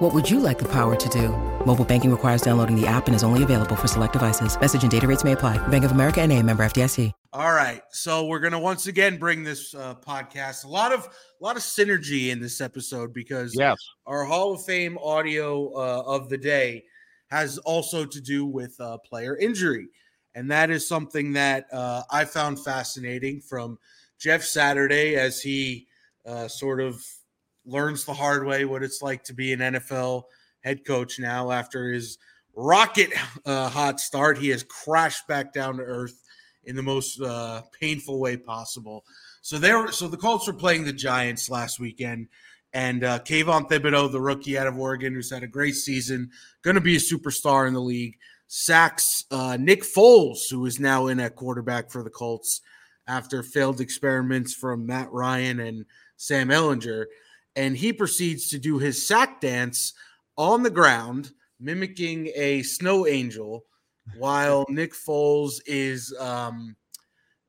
What 0.00 0.14
would 0.14 0.30
you 0.30 0.40
like 0.40 0.58
the 0.58 0.68
power 0.68 0.96
to 0.96 1.08
do? 1.10 1.28
Mobile 1.66 1.84
banking 1.84 2.10
requires 2.10 2.40
downloading 2.40 2.74
the 2.74 2.86
app 2.86 3.06
and 3.06 3.14
is 3.14 3.22
only 3.22 3.42
available 3.42 3.76
for 3.76 3.86
select 3.86 4.14
devices. 4.14 4.58
Message 4.58 4.80
and 4.80 4.90
data 4.90 5.06
rates 5.06 5.24
may 5.24 5.32
apply. 5.32 5.58
Bank 5.68 5.84
of 5.84 5.90
America 5.90 6.22
and 6.22 6.32
a 6.32 6.42
member 6.42 6.64
FDIC. 6.64 7.12
All 7.34 7.52
right. 7.52 7.82
So 7.90 8.24
we're 8.24 8.38
going 8.38 8.54
to 8.54 8.58
once 8.58 8.86
again 8.86 9.18
bring 9.18 9.44
this 9.44 9.74
uh, 9.74 9.96
podcast. 9.96 10.64
A 10.64 10.68
lot 10.68 10.92
of 10.92 11.00
a 11.04 11.44
lot 11.44 11.56
of 11.56 11.62
synergy 11.62 12.30
in 12.30 12.40
this 12.40 12.62
episode 12.62 13.12
because 13.12 13.54
yes. 13.54 13.76
our 14.06 14.24
Hall 14.24 14.54
of 14.54 14.64
Fame 14.64 14.96
audio 15.02 15.70
uh, 15.74 16.02
of 16.06 16.30
the 16.30 16.38
day 16.38 16.82
has 17.26 17.58
also 17.58 18.06
to 18.06 18.20
do 18.22 18.46
with 18.46 18.80
uh, 18.80 18.96
player 19.04 19.36
injury. 19.36 19.88
And 20.34 20.50
that 20.50 20.70
is 20.70 20.88
something 20.88 21.34
that 21.34 21.66
uh, 21.74 22.04
I 22.10 22.24
found 22.24 22.64
fascinating 22.64 23.42
from 23.42 23.78
Jeff 24.18 24.44
Saturday 24.44 25.16
as 25.16 25.42
he 25.42 25.88
uh, 26.24 26.48
sort 26.48 26.80
of 26.80 27.04
learns 27.70 28.04
the 28.04 28.14
hard 28.14 28.46
way 28.46 28.64
what 28.64 28.82
it's 28.82 29.02
like 29.02 29.24
to 29.24 29.34
be 29.34 29.52
an 29.52 29.60
NFL 29.60 30.24
head 30.60 30.84
coach 30.84 31.18
now 31.18 31.50
after 31.50 31.90
his 31.90 32.18
rocket 32.54 33.10
uh, 33.44 33.68
hot 33.68 34.00
start. 34.00 34.38
He 34.38 34.48
has 34.50 34.62
crashed 34.62 35.26
back 35.26 35.52
down 35.52 35.76
to 35.76 35.82
earth 35.82 36.20
in 36.64 36.76
the 36.76 36.82
most 36.82 37.20
uh, 37.20 37.62
painful 37.78 38.20
way 38.20 38.36
possible. 38.36 39.04
So 39.42 39.58
there, 39.58 39.90
so 39.90 40.08
the 40.08 40.16
Colts 40.16 40.46
were 40.46 40.52
playing 40.52 40.84
the 40.84 40.92
Giants 40.92 41.48
last 41.48 41.80
weekend, 41.80 42.28
and 42.72 43.02
uh, 43.02 43.18
Kayvon 43.20 43.68
Thibodeaux, 43.68 44.12
the 44.12 44.20
rookie 44.20 44.58
out 44.58 44.66
of 44.66 44.78
Oregon, 44.78 45.14
who's 45.14 45.30
had 45.30 45.42
a 45.42 45.48
great 45.48 45.74
season, 45.74 46.30
going 46.62 46.74
to 46.74 46.80
be 46.80 46.96
a 46.96 47.00
superstar 47.00 47.66
in 47.66 47.74
the 47.74 47.80
league, 47.80 48.18
sacks 48.46 49.24
uh, 49.30 49.56
Nick 49.58 49.82
Foles, 49.82 50.50
who 50.50 50.66
is 50.66 50.78
now 50.78 51.06
in 51.06 51.20
at 51.20 51.36
quarterback 51.36 51.90
for 51.90 52.02
the 52.02 52.10
Colts 52.10 52.60
after 53.06 53.42
failed 53.42 53.80
experiments 53.80 54.54
from 54.54 54.86
Matt 54.86 55.10
Ryan 55.10 55.60
and 55.60 55.84
Sam 56.16 56.48
Ehlinger, 56.48 57.06
and 57.60 57.76
he 57.76 57.92
proceeds 57.92 58.48
to 58.48 58.58
do 58.58 58.78
his 58.78 59.06
sack 59.06 59.38
dance 59.38 59.92
on 60.38 60.62
the 60.62 60.70
ground, 60.70 61.32
mimicking 61.60 62.30
a 62.34 62.62
snow 62.62 63.06
angel, 63.06 63.66
while 64.16 64.64
Nick 64.70 64.94
Foles 64.94 65.60
is 65.66 66.14
um, 66.18 66.74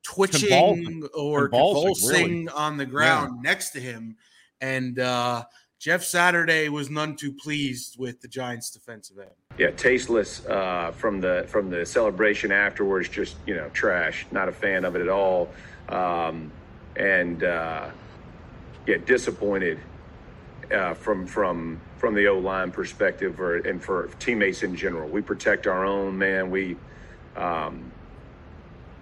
twitching 0.02 0.50
Convulsing. 0.50 1.08
or 1.14 1.48
Convulsing, 1.48 1.82
convulsing 1.82 2.30
really. 2.44 2.48
on 2.48 2.76
the 2.76 2.84
ground 2.84 3.42
next 3.42 3.70
to 3.70 3.80
him. 3.80 4.14
And 4.60 4.98
uh, 4.98 5.44
Jeff 5.78 6.04
Saturday 6.04 6.68
was 6.68 6.90
none 6.90 7.16
too 7.16 7.32
pleased 7.32 7.96
with 7.98 8.20
the 8.20 8.28
Giants' 8.28 8.70
defensive 8.70 9.18
end. 9.18 9.30
Yeah, 9.56 9.70
tasteless 9.70 10.44
uh, 10.44 10.92
from 10.94 11.22
the 11.22 11.46
from 11.48 11.70
the 11.70 11.86
celebration 11.86 12.52
afterwards. 12.52 13.08
Just 13.08 13.36
you 13.46 13.54
know, 13.54 13.70
trash. 13.70 14.26
Not 14.30 14.50
a 14.50 14.52
fan 14.52 14.84
of 14.84 14.94
it 14.94 15.00
at 15.00 15.08
all. 15.08 15.48
Um, 15.88 16.52
and 16.96 17.44
uh, 17.44 17.88
yeah, 18.86 18.98
disappointed 19.06 19.78
uh, 20.70 20.94
from 20.94 21.26
from 21.26 21.80
from 21.98 22.14
the 22.14 22.26
O 22.28 22.38
line 22.38 22.70
perspective, 22.70 23.40
or 23.40 23.56
and 23.58 23.82
for 23.82 24.08
teammates 24.18 24.62
in 24.62 24.76
general. 24.76 25.08
We 25.08 25.22
protect 25.22 25.66
our 25.66 25.84
own 25.84 26.16
man. 26.16 26.50
We, 26.50 26.76
um, 27.36 27.90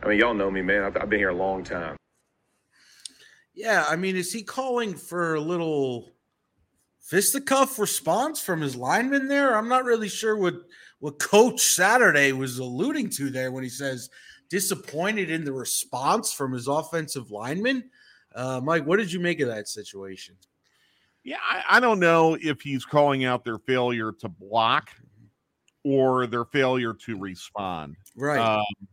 I 0.03 0.09
mean, 0.09 0.19
y'all 0.19 0.35
know 0.35 0.51
me, 0.51 0.63
man. 0.63 0.85
I've, 0.85 0.97
I've 0.97 1.11
been 1.11 1.19
here 1.19 1.31
a 1.31 1.35
long 1.35 1.65
time. 1.65 1.97
Yeah, 3.55 3.85
I 3.89 3.97
mean, 3.97 4.17
is 4.17 4.33
he 4.33 4.43
calling 4.43 4.95
for 4.95 5.35
a 5.35 5.41
little 5.41 6.13
fisticuff 7.01 7.79
response 7.79 8.41
from 8.41 8.61
his 8.61 8.77
lineman 8.77 9.29
there? 9.29 9.57
I'm 9.57 9.69
not 9.69 9.85
really 9.85 10.09
sure 10.09 10.37
what 10.37 10.55
what 11.01 11.19
Coach 11.19 11.61
Saturday 11.61 12.33
was 12.33 12.59
alluding 12.59 13.11
to 13.11 13.31
there 13.31 13.51
when 13.51 13.65
he 13.65 13.71
says 13.71 14.11
disappointed 14.51 15.31
in 15.31 15.45
the 15.45 15.53
response 15.53 16.33
from 16.33 16.53
his 16.53 16.69
offensive 16.69 17.31
lineman. 17.31 17.91
Uh, 18.35 18.61
Mike, 18.63 18.87
what 18.87 18.99
did 18.99 19.13
you 19.13 19.21
make 19.21 19.41
of 19.41 19.49
that 19.49 19.69
situation? 19.69 20.37
Yeah, 21.25 21.37
I, 21.43 21.77
I 21.77 21.81
don't 21.81 22.01
know 22.01 22.37
if 22.41 22.61
he's 22.61 22.85
calling 22.85 23.25
out 23.25 23.45
their 23.45 23.59
failure 23.59 24.13
to 24.21 24.29
block 24.29 24.91
or 25.85 26.27
their 26.27 26.45
failure 26.45 26.95
to 26.95 27.19
respond. 27.19 27.97
Right. 28.17 28.39
Um, 28.39 28.89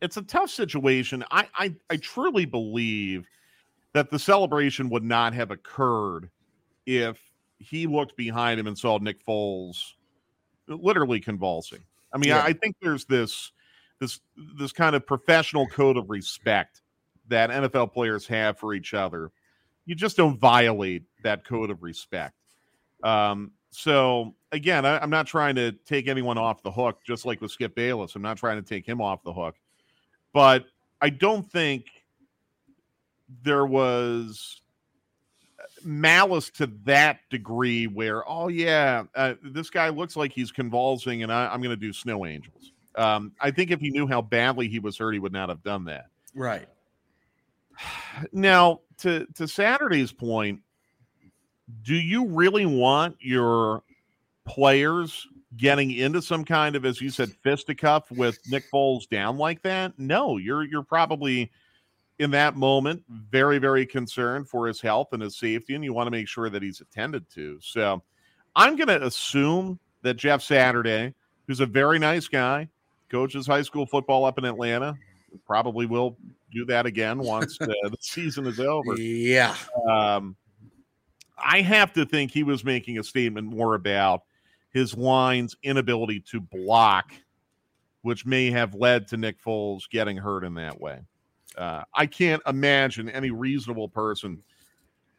it's 0.00 0.16
a 0.16 0.22
tough 0.22 0.50
situation. 0.50 1.24
I, 1.30 1.48
I 1.54 1.74
I 1.90 1.96
truly 1.96 2.46
believe 2.46 3.26
that 3.92 4.10
the 4.10 4.18
celebration 4.18 4.88
would 4.90 5.04
not 5.04 5.34
have 5.34 5.50
occurred 5.50 6.30
if 6.86 7.18
he 7.58 7.86
looked 7.86 8.16
behind 8.16 8.60
him 8.60 8.66
and 8.66 8.78
saw 8.78 8.98
Nick 8.98 9.24
Foles 9.26 9.94
literally 10.68 11.20
convulsing. 11.20 11.80
I 12.12 12.18
mean, 12.18 12.30
Yeah. 12.30 12.38
I, 12.40 12.46
I 12.48 12.52
think 12.52 12.76
there's 12.80 13.04
this 13.06 13.52
this 13.98 14.20
this 14.58 14.72
kind 14.72 14.94
of 14.94 15.06
professional 15.06 15.66
code 15.66 15.96
of 15.96 16.08
respect 16.08 16.82
that 17.28 17.50
NFL 17.50 17.92
players 17.92 18.26
have 18.28 18.58
for 18.58 18.74
each 18.74 18.94
other. 18.94 19.30
You 19.88 19.94
just 19.94 20.18
don't 20.18 20.38
violate 20.38 21.04
that 21.22 21.46
code 21.46 21.70
of 21.70 21.82
respect. 21.82 22.34
Um, 23.02 23.52
so 23.70 24.34
again, 24.52 24.84
I, 24.84 24.98
I'm 24.98 25.08
not 25.08 25.26
trying 25.26 25.54
to 25.54 25.72
take 25.72 26.08
anyone 26.08 26.36
off 26.36 26.62
the 26.62 26.70
hook, 26.70 26.98
just 27.06 27.24
like 27.24 27.40
with 27.40 27.52
Skip 27.52 27.74
Bayless. 27.74 28.14
I'm 28.14 28.20
not 28.20 28.36
trying 28.36 28.62
to 28.62 28.68
take 28.68 28.86
him 28.86 29.00
off 29.00 29.22
the 29.22 29.32
hook, 29.32 29.54
but 30.34 30.66
I 31.00 31.08
don't 31.08 31.50
think 31.50 31.86
there 33.42 33.64
was 33.64 34.60
malice 35.82 36.50
to 36.50 36.66
that 36.84 37.20
degree 37.30 37.86
where, 37.86 38.28
oh 38.28 38.48
yeah, 38.48 39.04
uh, 39.14 39.36
this 39.42 39.70
guy 39.70 39.88
looks 39.88 40.16
like 40.16 40.32
he's 40.32 40.52
convulsing, 40.52 41.22
and 41.22 41.32
I, 41.32 41.46
I'm 41.46 41.62
going 41.62 41.74
to 41.74 41.80
do 41.80 41.94
snow 41.94 42.26
angels. 42.26 42.72
Um, 42.94 43.32
I 43.40 43.52
think 43.52 43.70
if 43.70 43.80
he 43.80 43.88
knew 43.88 44.06
how 44.06 44.20
badly 44.20 44.68
he 44.68 44.80
was 44.80 44.98
hurt, 44.98 45.12
he 45.12 45.18
would 45.18 45.32
not 45.32 45.48
have 45.48 45.62
done 45.62 45.86
that. 45.86 46.08
right. 46.34 46.68
Now, 48.32 48.80
to 48.98 49.26
to 49.34 49.46
Saturday's 49.46 50.12
point, 50.12 50.60
do 51.82 51.94
you 51.94 52.26
really 52.26 52.66
want 52.66 53.16
your 53.20 53.82
players 54.44 55.26
getting 55.56 55.90
into 55.90 56.22
some 56.22 56.44
kind 56.44 56.76
of, 56.76 56.84
as 56.84 57.00
you 57.00 57.10
said, 57.10 57.30
fisticuff 57.42 58.10
with 58.10 58.38
Nick 58.48 58.70
Foles 58.72 59.08
down 59.08 59.36
like 59.38 59.62
that? 59.62 59.98
No, 59.98 60.36
you're 60.36 60.64
you're 60.64 60.82
probably 60.82 61.50
in 62.18 62.32
that 62.32 62.56
moment 62.56 63.04
very 63.08 63.58
very 63.58 63.86
concerned 63.86 64.48
for 64.48 64.66
his 64.66 64.80
health 64.80 65.12
and 65.12 65.22
his 65.22 65.36
safety, 65.36 65.74
and 65.74 65.84
you 65.84 65.92
want 65.92 66.06
to 66.06 66.10
make 66.10 66.28
sure 66.28 66.50
that 66.50 66.62
he's 66.62 66.80
attended 66.80 67.28
to. 67.34 67.58
So, 67.60 68.02
I'm 68.56 68.76
going 68.76 68.88
to 68.88 69.04
assume 69.04 69.78
that 70.02 70.14
Jeff 70.14 70.42
Saturday, 70.42 71.14
who's 71.46 71.60
a 71.60 71.66
very 71.66 71.98
nice 71.98 72.28
guy, 72.28 72.68
coaches 73.08 73.46
high 73.46 73.62
school 73.62 73.86
football 73.86 74.24
up 74.24 74.38
in 74.38 74.44
Atlanta, 74.44 74.96
probably 75.46 75.86
will 75.86 76.16
do 76.52 76.64
that 76.66 76.86
again 76.86 77.18
once 77.18 77.58
uh, 77.60 77.66
the 77.66 77.96
season 78.00 78.46
is 78.46 78.60
over. 78.60 78.98
Yeah. 78.98 79.54
Um, 79.88 80.36
I 81.42 81.60
have 81.60 81.92
to 81.94 82.04
think 82.04 82.32
he 82.32 82.42
was 82.42 82.64
making 82.64 82.98
a 82.98 83.04
statement 83.04 83.46
more 83.46 83.74
about 83.74 84.22
his 84.70 84.96
line's 84.96 85.56
inability 85.62 86.20
to 86.30 86.40
block, 86.40 87.12
which 88.02 88.26
may 88.26 88.50
have 88.50 88.74
led 88.74 89.08
to 89.08 89.16
Nick 89.16 89.42
Foles 89.42 89.88
getting 89.90 90.16
hurt 90.16 90.44
in 90.44 90.54
that 90.54 90.80
way. 90.80 91.00
Uh, 91.56 91.82
I 91.94 92.06
can't 92.06 92.42
imagine 92.46 93.08
any 93.08 93.30
reasonable 93.30 93.88
person 93.88 94.42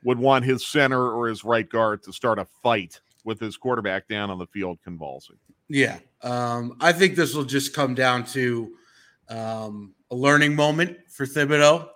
would 0.03 0.17
want 0.17 0.45
his 0.45 0.65
center 0.65 1.11
or 1.11 1.27
his 1.27 1.43
right 1.43 1.67
guard 1.67 2.03
to 2.03 2.13
start 2.13 2.39
a 2.39 2.45
fight 2.63 3.01
with 3.25 3.39
his 3.39 3.57
quarterback 3.57 4.07
down 4.07 4.29
on 4.29 4.37
the 4.37 4.47
field 4.47 4.79
convulsing. 4.83 5.35
Yeah. 5.67 5.99
Um, 6.21 6.77
I 6.79 6.93
think 6.93 7.15
this 7.15 7.33
will 7.33 7.43
just 7.43 7.73
come 7.73 7.93
down 7.93 8.25
to 8.27 8.71
um, 9.29 9.93
a 10.11 10.15
learning 10.15 10.55
moment 10.55 10.97
for 11.09 11.25
Thibodeaux, 11.25 11.87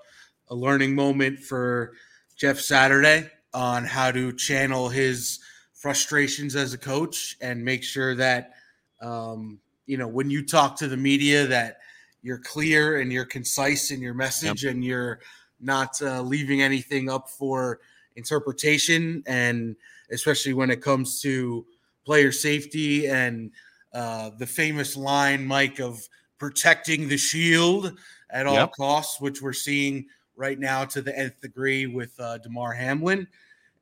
a 0.50 0.56
learning 0.56 0.96
moment 0.96 1.40
for 1.40 1.94
Jeff 2.36 2.60
Saturday 2.60 3.30
on 3.54 3.86
how 3.86 4.12
to 4.12 4.34
channel 4.34 4.90
his 4.90 5.40
frustrations 5.74 6.56
as 6.56 6.74
a 6.74 6.78
coach 6.78 7.36
and 7.42 7.64
make 7.64 7.84
sure 7.84 8.16
that, 8.16 8.54
um, 9.02 9.60
you 9.86 9.98
know, 9.98 10.08
when 10.08 10.30
you 10.30 10.46
talk 10.46 10.76
to 10.78 10.88
the 10.88 10.98
media, 10.98 11.46
that 11.48 11.78
you're 12.22 12.40
clear 12.40 13.00
and 13.00 13.12
you're 13.12 13.26
concise 13.26 13.92
in 13.92 14.02
your 14.02 14.14
message 14.14 14.64
and 14.64 14.84
you're 14.84 15.20
not 15.60 16.02
uh, 16.02 16.22
leaving 16.22 16.62
anything 16.62 17.10
up 17.10 17.30
for 17.30 17.80
interpretation. 18.16 19.24
And 19.26 19.76
especially 20.12 20.54
when 20.54 20.70
it 20.70 20.82
comes 20.82 21.22
to 21.22 21.66
player 22.06 22.32
safety 22.32 23.08
and 23.08 23.52
uh, 23.94 24.32
the 24.38 24.48
famous 24.48 24.96
line, 24.96 25.46
Mike, 25.46 25.80
of 25.80 26.08
protecting 26.44 27.08
the 27.08 27.16
shield 27.16 27.98
at 28.30 28.46
all 28.46 28.56
Yep. 28.56 28.74
costs, 28.74 29.22
which 29.22 29.42
we're 29.42 29.54
seeing 29.54 30.06
right 30.36 30.60
now 30.60 30.84
to 30.84 31.02
the 31.02 31.18
nth 31.18 31.40
degree 31.40 31.86
with 31.86 32.20
uh, 32.20 32.38
Damar 32.40 32.74
Hamlin. 32.74 33.26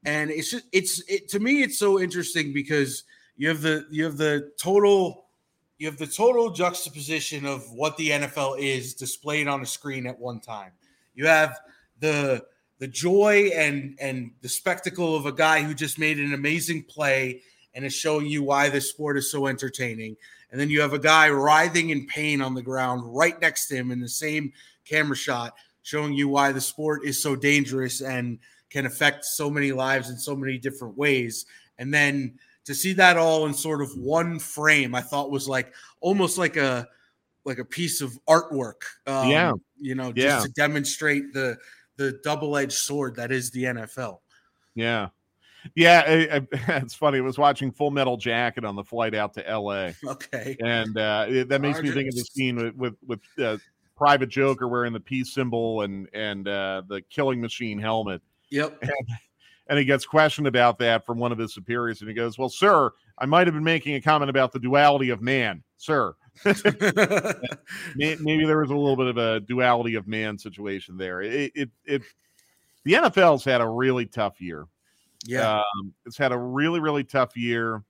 And 0.05 0.29
it's 0.29 0.51
just 0.51 0.65
it's 0.71 1.01
it 1.09 1.27
to 1.29 1.39
me 1.39 1.63
it's 1.63 1.79
so 1.79 1.99
interesting 1.99 2.53
because 2.53 3.03
you 3.35 3.47
have 3.47 3.63
the 3.63 3.87
you 3.89 4.03
have 4.03 4.17
the 4.17 4.51
total 4.59 5.25
you 5.79 5.87
have 5.87 5.97
the 5.97 6.05
total 6.05 6.51
juxtaposition 6.51 7.47
of 7.47 7.67
what 7.71 7.97
the 7.97 8.11
NFL 8.11 8.59
is 8.59 8.93
displayed 8.93 9.47
on 9.47 9.63
a 9.63 9.65
screen 9.65 10.05
at 10.05 10.19
one 10.19 10.39
time. 10.39 10.71
You 11.15 11.25
have 11.25 11.59
the 11.99 12.45
the 12.77 12.87
joy 12.87 13.49
and 13.55 13.97
and 13.99 14.29
the 14.41 14.49
spectacle 14.49 15.15
of 15.15 15.25
a 15.25 15.31
guy 15.31 15.63
who 15.63 15.73
just 15.73 15.97
made 15.97 16.19
an 16.19 16.35
amazing 16.35 16.83
play 16.83 17.41
and 17.73 17.83
is 17.83 17.93
showing 17.95 18.27
you 18.27 18.43
why 18.43 18.69
this 18.69 18.87
sport 18.87 19.17
is 19.17 19.31
so 19.31 19.47
entertaining. 19.47 20.15
And 20.51 20.59
then 20.59 20.69
you 20.69 20.81
have 20.81 20.93
a 20.93 20.99
guy 20.99 21.29
writhing 21.29 21.89
in 21.89 22.07
pain 22.07 22.41
on 22.41 22.53
the 22.53 22.61
ground 22.61 23.03
right 23.05 23.39
next 23.41 23.67
to 23.67 23.75
him 23.75 23.91
in 23.91 23.99
the 23.99 24.09
same 24.09 24.51
camera 24.85 25.15
shot, 25.15 25.53
showing 25.83 26.13
you 26.13 26.27
why 26.27 26.51
the 26.51 26.61
sport 26.61 27.05
is 27.05 27.21
so 27.21 27.35
dangerous 27.35 28.01
and 28.01 28.39
can 28.69 28.85
affect 28.85 29.25
so 29.25 29.49
many 29.49 29.71
lives 29.71 30.09
in 30.09 30.17
so 30.17 30.35
many 30.35 30.57
different 30.57 30.97
ways. 30.97 31.45
And 31.77 31.93
then 31.93 32.37
to 32.65 32.75
see 32.75 32.93
that 32.93 33.17
all 33.17 33.45
in 33.45 33.53
sort 33.53 33.81
of 33.81 33.95
one 33.97 34.39
frame, 34.39 34.93
I 34.93 35.01
thought 35.01 35.31
was 35.31 35.47
like 35.47 35.73
almost 35.99 36.37
like 36.37 36.57
a 36.57 36.87
like 37.43 37.57
a 37.57 37.65
piece 37.65 38.01
of 38.01 38.17
artwork. 38.27 38.83
Um, 39.07 39.29
yeah, 39.29 39.53
you 39.79 39.95
know, 39.95 40.11
just 40.11 40.27
yeah. 40.27 40.41
to 40.41 40.49
demonstrate 40.49 41.33
the 41.33 41.57
the 41.97 42.19
double 42.23 42.57
edged 42.57 42.73
sword 42.73 43.15
that 43.15 43.31
is 43.31 43.51
the 43.51 43.63
NFL. 43.63 44.19
Yeah. 44.75 45.09
Yeah, 45.75 46.01
it, 46.09 46.31
it, 46.31 46.47
it's 46.67 46.93
funny. 46.93 47.19
I 47.19 47.21
was 47.21 47.37
watching 47.37 47.71
Full 47.71 47.91
Metal 47.91 48.17
Jacket 48.17 48.65
on 48.65 48.75
the 48.75 48.83
flight 48.83 49.15
out 49.15 49.33
to 49.35 49.47
L.A. 49.47 49.95
Okay, 50.05 50.55
and 50.63 50.97
uh, 50.97 51.25
it, 51.27 51.49
that 51.49 51.61
makes 51.61 51.81
me 51.81 51.91
think 51.91 52.09
of 52.09 52.15
the 52.15 52.23
scene 52.23 52.55
with 52.55 52.75
with, 52.75 52.95
with 53.05 53.19
uh, 53.43 53.57
Private 53.95 54.29
Joker 54.29 54.67
wearing 54.67 54.93
the 54.93 54.99
peace 54.99 55.33
symbol 55.33 55.81
and 55.81 56.07
and 56.13 56.47
uh, 56.47 56.83
the 56.87 57.01
Killing 57.09 57.41
Machine 57.41 57.79
helmet. 57.79 58.21
Yep. 58.49 58.77
And, 58.81 59.07
and 59.67 59.79
he 59.79 59.85
gets 59.85 60.05
questioned 60.05 60.47
about 60.47 60.79
that 60.79 61.05
from 61.05 61.17
one 61.17 61.31
of 61.31 61.37
his 61.37 61.53
superiors, 61.53 62.01
and 62.01 62.09
he 62.09 62.15
goes, 62.15 62.37
"Well, 62.37 62.49
sir, 62.49 62.91
I 63.17 63.25
might 63.25 63.47
have 63.47 63.53
been 63.53 63.63
making 63.63 63.95
a 63.95 64.01
comment 64.01 64.29
about 64.29 64.51
the 64.51 64.59
duality 64.59 65.11
of 65.11 65.21
man, 65.21 65.63
sir." 65.77 66.13
Maybe 67.95 68.45
there 68.45 68.59
was 68.59 68.69
a 68.69 68.75
little 68.75 68.95
bit 68.97 69.07
of 69.07 69.17
a 69.17 69.39
duality 69.41 69.95
of 69.95 70.07
man 70.07 70.37
situation 70.37 70.97
there. 70.97 71.21
It, 71.21 71.51
it, 71.55 71.69
it 71.85 72.01
the 72.83 72.93
NFL's 72.93 73.45
had 73.45 73.61
a 73.61 73.67
really 73.67 74.05
tough 74.05 74.41
year. 74.41 74.65
Yeah, 75.25 75.59
um, 75.59 75.93
it's 76.05 76.17
had 76.17 76.31
a 76.31 76.37
really, 76.37 76.79
really 76.79 77.03
tough 77.03 77.35
year, 77.37 77.83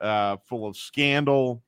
uh, 0.00 0.36
full 0.48 0.66
of 0.66 0.76
scandal, 0.76 1.62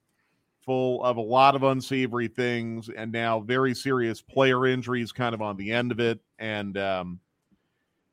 full 0.65 1.03
of 1.05 1.17
a 1.17 1.21
lot 1.21 1.55
of 1.55 1.63
unsavory 1.63 2.29
things, 2.29 2.89
and 2.89 3.13
now 3.13 3.41
very 3.41 3.75
serious 3.75 4.23
player 4.23 4.67
injuries, 4.67 5.13
kind 5.13 5.35
of 5.35 5.43
on 5.43 5.57
the 5.57 5.73
end 5.73 5.93
of 5.93 6.01
it. 6.01 6.21
And 6.39 6.77
um, 6.79 7.21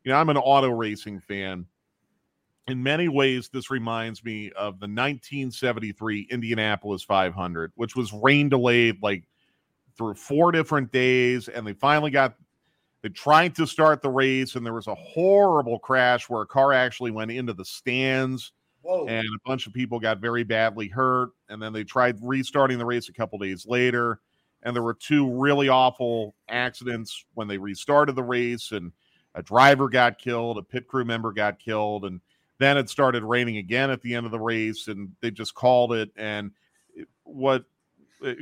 you 0.03 0.11
know, 0.11 0.17
I'm 0.17 0.29
an 0.29 0.37
auto 0.37 0.69
racing 0.69 1.19
fan. 1.21 1.65
In 2.67 2.81
many 2.81 3.07
ways, 3.07 3.49
this 3.49 3.71
reminds 3.71 4.23
me 4.23 4.51
of 4.51 4.79
the 4.79 4.85
1973 4.85 6.27
Indianapolis 6.29 7.03
500, 7.03 7.71
which 7.75 7.95
was 7.95 8.13
rain 8.13 8.49
delayed 8.49 9.01
like 9.01 9.23
through 9.97 10.13
four 10.13 10.51
different 10.51 10.91
days, 10.91 11.47
and 11.47 11.65
they 11.65 11.73
finally 11.73 12.11
got 12.11 12.35
they 13.01 13.09
tried 13.09 13.55
to 13.55 13.65
start 13.65 14.01
the 14.01 14.09
race, 14.09 14.55
and 14.55 14.65
there 14.65 14.73
was 14.73 14.87
a 14.87 14.95
horrible 14.95 15.79
crash 15.79 16.29
where 16.29 16.43
a 16.43 16.47
car 16.47 16.71
actually 16.71 17.11
went 17.11 17.31
into 17.31 17.53
the 17.53 17.65
stands. 17.65 18.51
Whoa. 18.83 19.07
And 19.07 19.25
a 19.25 19.49
bunch 19.49 19.67
of 19.67 19.73
people 19.73 19.99
got 19.99 20.19
very 20.19 20.43
badly 20.43 20.87
hurt. 20.87 21.29
And 21.49 21.61
then 21.61 21.73
they 21.73 21.83
tried 21.83 22.17
restarting 22.21 22.77
the 22.77 22.85
race 22.85 23.09
a 23.09 23.13
couple 23.13 23.37
days 23.37 23.65
later. 23.65 24.19
And 24.63 24.75
there 24.75 24.83
were 24.83 24.93
two 24.93 25.29
really 25.31 25.69
awful 25.69 26.35
accidents 26.49 27.25
when 27.33 27.47
they 27.47 27.57
restarted 27.57 28.15
the 28.15 28.23
race. 28.23 28.71
And 28.71 28.91
a 29.35 29.43
driver 29.43 29.87
got 29.87 30.17
killed, 30.17 30.57
a 30.57 30.63
pit 30.63 30.87
crew 30.87 31.05
member 31.05 31.31
got 31.31 31.59
killed. 31.59 32.05
And 32.05 32.21
then 32.57 32.77
it 32.77 32.89
started 32.89 33.23
raining 33.23 33.57
again 33.57 33.91
at 33.91 34.01
the 34.01 34.15
end 34.15 34.25
of 34.25 34.31
the 34.31 34.39
race. 34.39 34.87
And 34.87 35.11
they 35.21 35.29
just 35.29 35.53
called 35.53 35.93
it. 35.93 36.11
And 36.15 36.51
what 37.23 37.65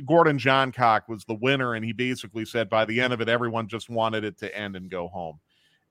Gordon 0.04 0.38
Johncock 0.38 1.08
was 1.08 1.24
the 1.24 1.34
winner, 1.34 1.74
and 1.74 1.84
he 1.84 1.92
basically 1.92 2.44
said 2.44 2.68
by 2.68 2.84
the 2.84 3.00
end 3.00 3.12
of 3.12 3.20
it, 3.20 3.28
everyone 3.28 3.68
just 3.68 3.88
wanted 3.88 4.24
it 4.24 4.38
to 4.38 4.56
end 4.56 4.76
and 4.76 4.90
go 4.90 5.08
home. 5.08 5.40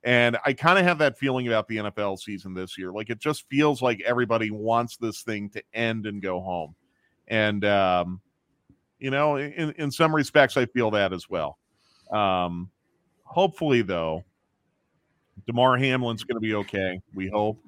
And 0.03 0.37
I 0.45 0.53
kind 0.53 0.79
of 0.79 0.85
have 0.85 0.99
that 0.99 1.17
feeling 1.17 1.47
about 1.47 1.67
the 1.67 1.77
NFL 1.77 2.19
season 2.19 2.53
this 2.53 2.77
year. 2.77 2.91
Like 2.91 3.09
it 3.09 3.19
just 3.19 3.49
feels 3.49 3.81
like 3.81 4.01
everybody 4.05 4.49
wants 4.49 4.95
this 4.97 5.23
thing 5.23 5.49
to 5.49 5.63
end 5.73 6.05
and 6.05 6.21
go 6.21 6.39
home. 6.39 6.75
And 7.27 7.65
um, 7.65 8.21
you 8.99 9.11
know, 9.11 9.37
in 9.37 9.71
in 9.71 9.91
some 9.91 10.15
respects, 10.15 10.57
I 10.57 10.65
feel 10.67 10.91
that 10.91 11.13
as 11.13 11.29
well. 11.29 11.57
Um, 12.11 12.69
hopefully, 13.23 13.81
though, 13.81 14.23
Damar 15.47 15.77
Hamlin's 15.77 16.23
going 16.23 16.37
to 16.37 16.41
be 16.41 16.55
okay. 16.55 17.01
We 17.13 17.27
hope, 17.27 17.61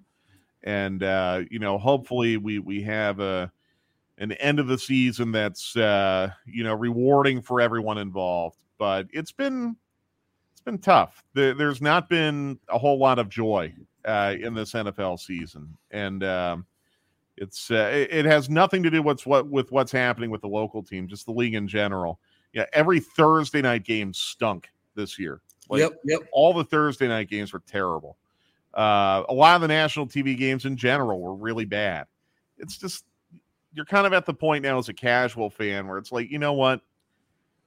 and 0.64 1.04
uh, 1.04 1.42
you 1.50 1.60
know, 1.60 1.78
hopefully, 1.78 2.38
we 2.38 2.60
we 2.60 2.82
have 2.84 3.20
a 3.20 3.52
an 4.22 4.32
end 4.34 4.60
of 4.60 4.68
the 4.68 4.78
season 4.78 5.32
that's 5.32 5.76
uh, 5.76 6.30
you 6.46 6.64
know 6.64 6.76
rewarding 6.76 7.42
for 7.42 7.60
everyone 7.60 7.98
involved. 7.98 8.58
But 8.78 9.08
it's 9.12 9.32
been 9.32 9.76
it's 10.52 10.62
been 10.62 10.78
tough. 10.78 11.24
There, 11.34 11.54
there's 11.54 11.82
not 11.82 12.08
been 12.08 12.60
a 12.70 12.78
whole 12.78 13.00
lot 13.00 13.20
of 13.20 13.30
joy 13.30 13.74
uh, 14.06 14.36
in 14.40 14.54
this 14.54 14.74
NFL 14.74 15.20
season, 15.20 15.76
and 15.90 16.24
um, 16.24 16.66
it's 17.36 17.72
uh, 17.72 17.90
it, 17.92 18.14
it, 18.14 18.26
has 18.26 18.50
nothing 18.50 18.84
to 18.84 18.92
do 18.92 19.02
with 19.02 19.26
what 19.26 19.50
with 19.50 19.72
what's 19.72 19.92
happening 19.92 20.30
with 20.30 20.42
the 20.42 20.48
local 20.48 20.84
team, 20.84 21.08
just 21.08 21.26
the 21.26 21.32
league 21.32 21.56
in 21.56 21.68
general. 21.68 22.20
Yeah, 22.54 22.66
every 22.74 23.00
Thursday 23.00 23.62
night 23.62 23.84
game 23.84 24.14
stunk 24.14 24.70
this 24.96 25.18
year. 25.18 25.42
Like, 25.68 25.80
yep, 25.80 25.94
yep. 26.04 26.20
All 26.32 26.54
the 26.54 26.64
Thursday 26.64 27.08
night 27.08 27.30
games 27.30 27.54
were 27.54 27.64
terrible. 27.66 28.18
Uh, 28.74 29.24
a 29.30 29.34
lot 29.34 29.56
of 29.56 29.62
the 29.62 29.68
national 29.68 30.06
TV 30.06 30.38
games 30.38 30.66
in 30.66 30.78
general 30.78 31.20
were 31.20 31.34
really 31.34 31.66
bad. 31.66 32.06
It's 32.58 32.78
just 32.78 33.06
you're 33.74 33.86
kind 33.86 34.06
of 34.06 34.14
at 34.14 34.26
the 34.26 34.34
point 34.34 34.64
now 34.64 34.78
as 34.78 34.90
a 34.90 34.94
casual 34.94 35.50
fan 35.50 35.88
where 35.88 35.98
it's 35.98 36.12
like, 36.12 36.30
you 36.30 36.40
know 36.40 36.54
what? 36.54 36.82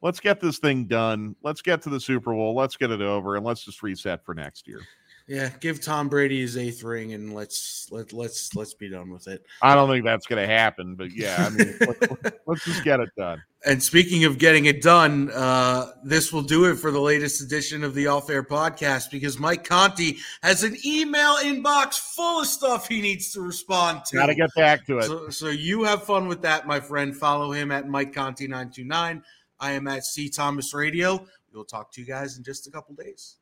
Let's 0.02 0.20
get 0.20 0.38
this 0.38 0.58
thing 0.58 0.84
done. 0.84 1.34
Let's 1.42 1.62
get 1.62 1.80
to 1.82 1.90
the 1.90 1.98
Super 1.98 2.32
Bowl. 2.34 2.54
Let's 2.54 2.76
get 2.76 2.90
it 2.90 3.00
over 3.00 3.36
and 3.36 3.44
let's 3.44 3.64
just 3.64 3.82
reset 3.82 4.24
for 4.24 4.34
next 4.34 4.68
year. 4.68 4.80
Yeah, 5.26 5.48
give 5.60 5.80
Tom 5.80 6.10
Brady 6.10 6.42
his 6.42 6.58
eighth 6.58 6.82
ring 6.82 7.14
and 7.14 7.34
let's 7.34 7.88
let 7.90 8.12
let's 8.12 8.54
let's 8.54 8.74
be 8.74 8.90
done 8.90 9.10
with 9.10 9.26
it. 9.26 9.42
I 9.62 9.74
don't 9.74 9.88
think 9.88 10.04
that's 10.04 10.26
going 10.26 10.46
to 10.46 10.46
happen, 10.46 10.96
but 10.96 11.12
yeah, 11.12 11.46
I 11.46 11.48
mean, 11.48 11.74
let's, 11.80 12.36
let's, 12.46 12.64
just 12.66 12.84
get 12.84 13.00
it 13.00 13.08
done. 13.16 13.42
And 13.64 13.82
speaking 13.82 14.24
of 14.24 14.36
getting 14.36 14.66
it 14.66 14.82
done, 14.82 15.30
uh, 15.30 15.92
this 16.02 16.30
will 16.30 16.42
do 16.42 16.66
it 16.66 16.74
for 16.74 16.90
the 16.90 17.00
latest 17.00 17.40
edition 17.40 17.84
of 17.84 17.94
the 17.94 18.06
Off 18.08 18.28
Air 18.28 18.42
Podcast 18.42 19.10
because 19.10 19.38
Mike 19.38 19.64
Conti 19.64 20.18
has 20.42 20.62
an 20.62 20.76
email 20.84 21.36
inbox 21.36 21.98
full 21.98 22.42
of 22.42 22.46
stuff 22.46 22.86
he 22.86 23.00
needs 23.00 23.32
to 23.32 23.40
respond 23.40 24.04
to. 24.06 24.16
Got 24.16 24.26
to 24.26 24.34
get 24.34 24.50
back 24.54 24.84
to 24.88 24.98
it. 24.98 25.04
So, 25.04 25.30
so 25.30 25.48
you 25.48 25.84
have 25.84 26.02
fun 26.02 26.28
with 26.28 26.42
that, 26.42 26.66
my 26.66 26.80
friend. 26.80 27.16
Follow 27.16 27.50
him 27.50 27.72
at 27.72 27.88
Mike 27.88 28.12
Conti 28.12 28.46
nine 28.46 28.70
two 28.70 28.84
nine. 28.84 29.22
I 29.58 29.72
am 29.72 29.88
at 29.88 30.04
C 30.04 30.28
Thomas 30.28 30.74
Radio. 30.74 31.26
We'll 31.54 31.64
talk 31.64 31.92
to 31.92 32.00
you 32.02 32.06
guys 32.06 32.36
in 32.36 32.44
just 32.44 32.66
a 32.66 32.70
couple 32.70 32.94
days. 32.94 33.36